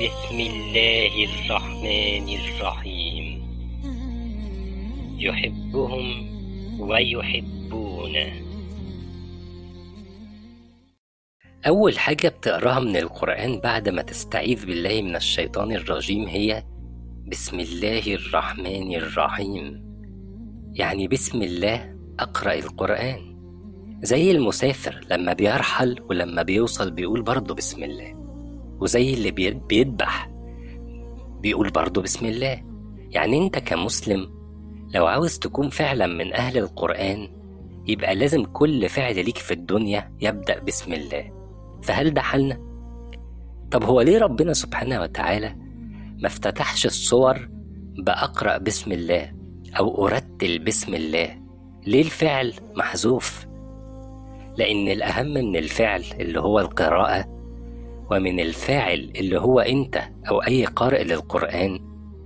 [0.00, 3.42] بسم الله الرحمن الرحيم.
[5.18, 6.06] يحبهم
[6.80, 8.32] ويحبونه.
[11.66, 16.64] أول حاجة بتقراها من القرآن بعد ما تستعيذ بالله من الشيطان الرجيم هي
[17.28, 19.84] بسم الله الرحمن الرحيم.
[20.72, 23.36] يعني بسم الله أقرأ القرآن.
[24.02, 28.19] زي المسافر لما بيرحل ولما بيوصل بيقول برضه بسم الله.
[28.80, 30.30] وزي اللي بي- بيذبح
[31.40, 32.62] بيقول برضه بسم الله
[33.10, 34.30] يعني انت كمسلم
[34.94, 37.28] لو عاوز تكون فعلا من أهل القرآن
[37.86, 41.30] يبقى لازم كل فعل ليك في الدنيا يبدأ بسم الله
[41.82, 42.60] فهل ده حالنا؟
[43.70, 45.56] طب هو ليه ربنا سبحانه وتعالى
[46.18, 47.48] ما افتتحش الصور
[47.98, 49.32] بأقرأ بسم الله
[49.78, 51.40] أو أرتل بسم الله
[51.86, 53.46] ليه الفعل محذوف؟
[54.56, 57.39] لأن الأهم من الفعل اللي هو القراءة
[58.10, 61.78] ومن الفاعل اللي هو أنت أو أي قارئ للقرآن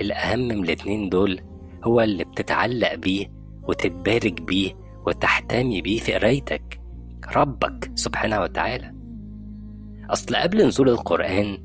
[0.00, 1.40] الأهم من الاتنين دول
[1.84, 3.26] هو اللي بتتعلق بيه
[3.62, 4.72] وتتبارك بيه
[5.06, 6.80] وتحتمي بيه في قرايتك
[7.36, 8.92] ربك سبحانه وتعالى.
[10.10, 11.58] أصل قبل نزول القرآن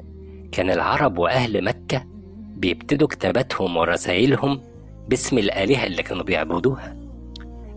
[0.52, 2.06] كان العرب وأهل مكة
[2.58, 4.62] بيبتدوا كتاباتهم ورسائلهم
[5.10, 6.96] باسم الآلهة اللي كانوا بيعبدوها.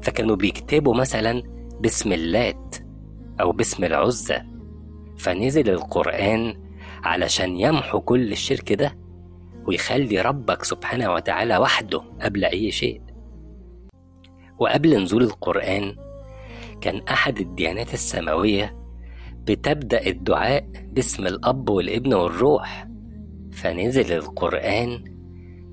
[0.03, 1.43] فكانوا بيكتبوا مثلا
[1.81, 2.77] باسم اللات
[3.41, 4.43] أو باسم العزة
[5.19, 6.55] فنزل القرآن
[7.05, 8.99] علشان يمحو كل الشرك ده
[9.67, 13.03] ويخلي ربك سبحانه وتعالى وحده قبل أي شيء.
[14.59, 15.97] وقبل نزول القرآن
[16.81, 18.77] كان أحد الديانات السماوية
[19.35, 22.89] بتبدأ الدعاء باسم الأب والابن والروح.
[23.53, 25.05] فنزل القرآن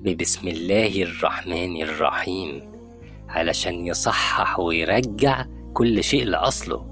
[0.02, 2.72] ببسم الله الرحمن الرحيم
[3.28, 6.86] علشان يصحح ويرجع كل شيء لأصله.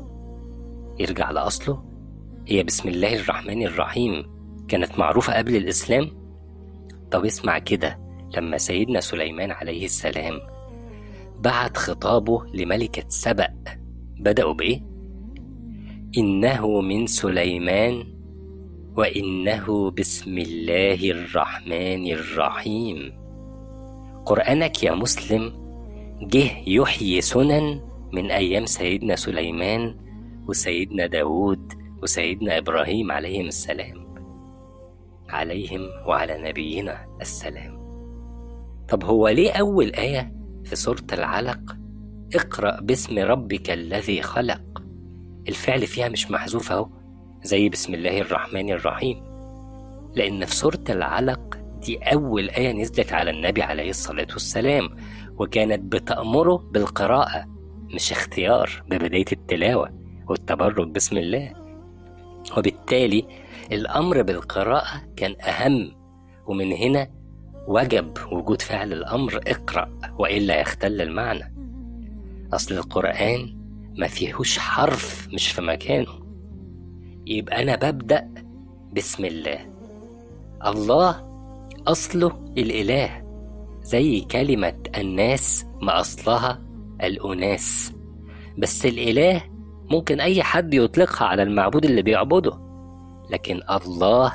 [1.00, 1.93] يرجع لأصله؟
[2.46, 4.26] هي بسم الله الرحمن الرحيم.
[4.68, 6.10] كانت معروفة قبل الإسلام؟
[7.10, 7.98] طب اسمع كده
[8.36, 10.40] لما سيدنا سليمان عليه السلام
[11.40, 13.48] بعت خطابه لملكة سبأ
[14.20, 14.80] بدأوا بإيه؟
[16.18, 18.04] إنه من سليمان
[18.96, 23.12] وإنه بسم الله الرحمن الرحيم.
[24.26, 25.52] قرآنك يا مسلم
[26.22, 27.80] جه يحيي سنن
[28.12, 29.96] من أيام سيدنا سليمان
[30.48, 34.14] وسيدنا داود وسيدنا إبراهيم عليهم السلام.
[35.28, 37.84] عليهم وعلى نبينا السلام.
[38.88, 40.32] طب هو ليه أول آية
[40.64, 41.76] في سورة العلق؟
[42.34, 44.82] اقرأ باسم ربك الذي خلق.
[45.48, 46.88] الفعل فيها مش محذوف أهو
[47.42, 49.24] زي بسم الله الرحمن الرحيم.
[50.14, 54.96] لأن في سورة العلق دي أول آية نزلت على النبي عليه الصلاة والسلام
[55.38, 57.44] وكانت بتأمره بالقراءة
[57.94, 59.90] مش اختيار ببداية التلاوة
[60.28, 61.63] والتبرك بسم الله.
[62.56, 63.24] وبالتالي
[63.72, 65.92] الأمر بالقراءة كان أهم
[66.46, 67.10] ومن هنا
[67.68, 71.54] وجب وجود فعل الأمر اقرأ وإلا يختل المعنى.
[72.52, 73.56] أصل القرآن
[73.98, 76.24] ما فيهوش حرف مش في مكانه.
[77.26, 78.30] يبقى أنا ببدأ
[78.92, 79.66] بسم الله.
[80.66, 81.34] الله
[81.86, 83.24] أصله الإله
[83.82, 86.62] زي كلمة الناس ما أصلها
[87.02, 87.92] الأناس.
[88.58, 89.42] بس الإله
[89.90, 92.58] ممكن أي حد يطلقها على المعبود اللي بيعبده.
[93.30, 94.32] لكن الله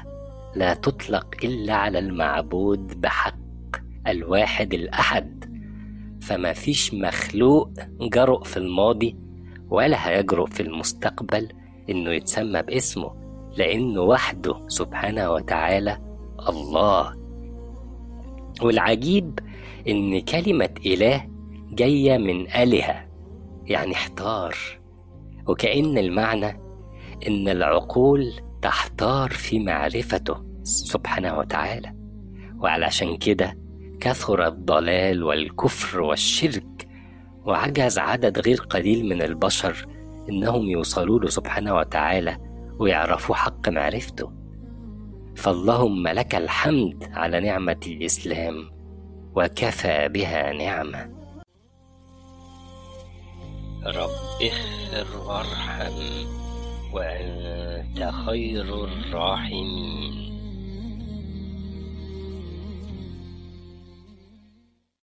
[0.56, 3.36] لا تطلق إلا على المعبود بحق
[4.08, 5.46] الواحد الأحد.
[6.22, 7.70] فما فيش مخلوق
[8.02, 9.16] جرؤ في الماضي
[9.70, 11.50] ولا هيجرؤ في المستقبل
[11.90, 13.12] إنه يتسمى باسمه
[13.58, 15.98] لأنه وحده سبحانه وتعالى
[16.50, 17.16] الله.
[18.62, 19.40] والعجيب
[19.88, 21.30] إن كلمة إله
[21.72, 23.06] جاية من آلهة
[23.66, 24.79] يعني احتار.
[25.50, 26.60] وكأن المعنى
[27.28, 31.94] إن العقول تحتار في معرفته سبحانه وتعالى.
[32.60, 33.58] وعلشان كده
[34.00, 36.88] كثر الضلال والكفر والشرك
[37.46, 39.86] وعجز عدد غير قليل من البشر
[40.30, 42.38] إنهم يوصلوا له سبحانه وتعالى
[42.80, 44.32] ويعرفوا حق معرفته.
[45.36, 48.56] فاللهم لك الحمد على نعمة الإسلام
[49.36, 51.19] وكفى بها نعمة.
[53.86, 54.10] رب
[54.42, 55.94] اغفر وارحم
[56.94, 60.39] وأنت خير الراحمين.